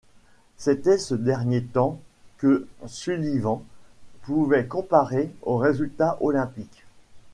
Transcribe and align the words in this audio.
C'était 0.57 0.97
ce 0.97 1.13
dernier 1.13 1.61
temps 1.63 1.99
que 2.39 2.67
Sullivan 2.87 3.61
voulait 4.23 4.65
comparer 4.65 5.29
aux 5.43 5.57
résultats 5.57 6.17
olympiques. 6.21 6.85